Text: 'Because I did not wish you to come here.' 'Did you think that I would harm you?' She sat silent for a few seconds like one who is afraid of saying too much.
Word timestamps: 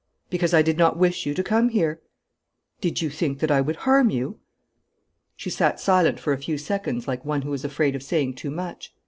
'Because 0.31 0.51
I 0.51 0.63
did 0.63 0.79
not 0.79 0.97
wish 0.97 1.27
you 1.27 1.35
to 1.35 1.43
come 1.43 1.69
here.' 1.69 2.01
'Did 2.79 3.03
you 3.03 3.11
think 3.11 3.37
that 3.37 3.51
I 3.51 3.61
would 3.61 3.75
harm 3.75 4.09
you?' 4.09 4.39
She 5.35 5.51
sat 5.51 5.79
silent 5.79 6.19
for 6.19 6.33
a 6.33 6.39
few 6.39 6.57
seconds 6.57 7.07
like 7.07 7.23
one 7.23 7.43
who 7.43 7.53
is 7.53 7.63
afraid 7.63 7.95
of 7.95 8.01
saying 8.01 8.33
too 8.33 8.49
much. 8.49 8.95